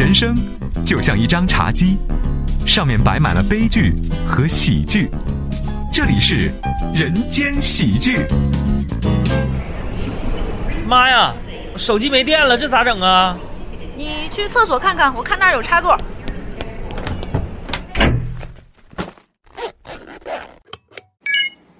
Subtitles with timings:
[0.00, 0.34] 人生
[0.82, 1.98] 就像一张茶几，
[2.66, 3.92] 上面摆满了悲剧
[4.26, 5.10] 和喜剧。
[5.92, 6.50] 这里是
[6.94, 8.26] 人间喜剧。
[10.88, 11.34] 妈呀，
[11.76, 13.36] 手机没电了，这咋整啊？
[13.94, 15.94] 你去厕所看看，我看那儿有插座。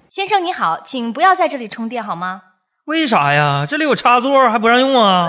[0.07, 2.43] 先生你好，请不要在这里充电好吗？
[2.85, 3.65] 为啥呀？
[3.67, 5.27] 这里有插座还不让用啊？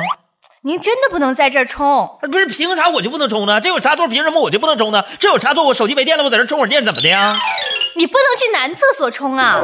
[0.65, 2.09] 您真的不能在这儿充。
[2.31, 3.61] 不是，凭啥我就不能充呢？
[3.61, 5.05] 这有插座，凭什么我就不能充呢？
[5.19, 7.37] 这有插座，我手机没电了，我在这充会儿电怎么的呀？
[7.97, 9.61] 你不能去男厕所充啊！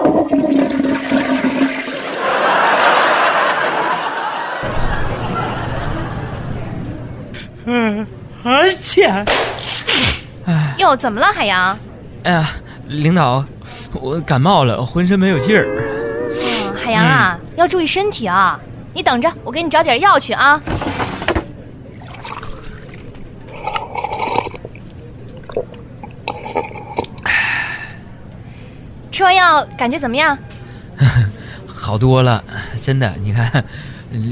[7.67, 8.05] 嗯，
[8.43, 9.25] 而且，
[10.79, 11.79] 哟，怎么了，海洋？
[12.25, 12.51] 哎呀，
[12.89, 13.45] 领导，
[13.93, 15.65] 我感冒了，浑身没有劲儿。
[16.33, 18.59] 嗯，海洋啊，要注意身体啊！
[18.99, 20.61] 你等着，我给你找点药去啊。
[29.13, 30.37] 吃完药感觉怎么样？
[31.73, 32.43] 好多了，
[32.83, 33.65] 真的，你看，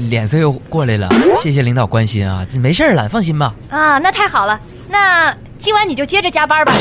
[0.09, 1.07] 脸色又过来了。
[1.37, 3.55] 谢谢领导关心啊，这没事了，放心吧。
[3.69, 6.73] 啊，那太好了，那今晚你就接着加班吧。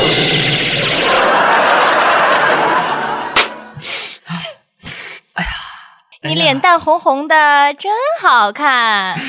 [6.27, 9.17] 你脸蛋红红的，真好看。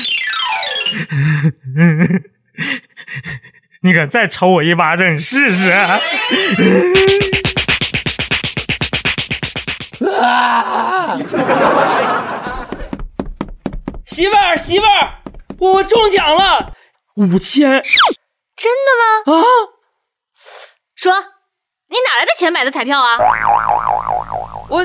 [3.82, 5.70] 你敢再抽我一巴掌，你试试？
[5.70, 6.00] 啊！
[14.06, 15.22] 媳妇儿，媳妇儿，
[15.60, 16.72] 我我中奖了，
[17.14, 17.70] 五千！
[18.56, 18.90] 真的
[19.30, 19.38] 吗？
[19.38, 19.42] 啊！
[20.96, 21.12] 说，
[21.88, 23.16] 你哪来的钱买的彩票啊？
[24.68, 24.84] 我。